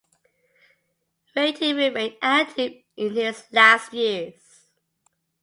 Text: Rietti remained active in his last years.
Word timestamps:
Rietti 1.37 1.77
remained 1.77 2.15
active 2.23 2.73
in 2.97 3.13
his 3.13 3.43
last 3.51 3.93
years. 3.93 4.63